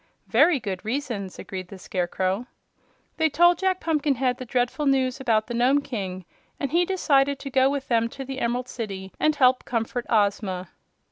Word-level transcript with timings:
"Very 0.29 0.59
good 0.59 0.83
reasons," 0.83 1.37
agreed 1.37 1.67
the 1.67 1.77
Scarecrow. 1.77 2.47
They 3.17 3.29
told 3.29 3.59
Jack 3.59 3.79
Pumpkinhead 3.79 4.31
of 4.31 4.37
the 4.37 4.45
dreadful 4.45 4.87
news 4.87 5.19
about 5.21 5.45
the 5.45 5.53
Nome 5.53 5.81
King, 5.81 6.25
and 6.59 6.71
he 6.71 6.85
decided 6.85 7.37
to 7.37 7.51
go 7.51 7.69
with 7.69 7.87
them 7.87 8.09
to 8.09 8.25
the 8.25 8.39
Emerald 8.39 8.67
City 8.67 9.11
and 9.19 9.35
help 9.35 9.63
comfort 9.63 10.07
Ozma. 10.09 10.69